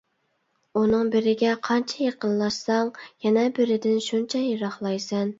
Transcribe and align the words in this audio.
ئۇنىڭ 0.79 1.09
بىرىگە 1.15 1.51
قانچە 1.67 1.99
يېقىنلاشساڭ، 2.05 2.89
يەنە 3.25 3.43
بىرىدىن 3.59 4.01
شۇنچە 4.07 4.41
يىراقلايسەن. 4.47 5.29